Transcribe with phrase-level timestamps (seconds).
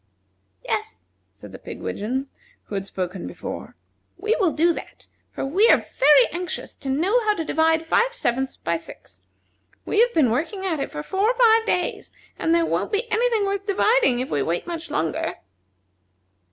[0.65, 1.01] "Yes,"
[1.35, 2.27] said the pigwidgeon
[2.63, 3.75] who had spoken before.
[4.17, 8.11] "We will do that, for we are very anxious to know how to divide five
[8.11, 9.21] sevenths by six.
[9.85, 13.11] We have been working at it for four or five days, and there won't be
[13.11, 15.35] any thing worth dividing if we wait much longer."